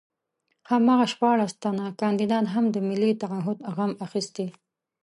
[0.69, 4.47] هماغه شپاړس تنه کاندیدان هم د ملي تعهُد غم اخیستي.